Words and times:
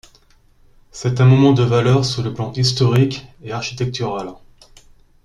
C'est 0.89 1.21
un 1.21 1.25
monument 1.25 1.53
de 1.53 1.61
valeur 1.61 2.05
sur 2.05 2.23
le 2.23 2.33
plan 2.33 2.51
historique 2.53 3.27
et 3.43 3.51
architectural. 3.51 4.33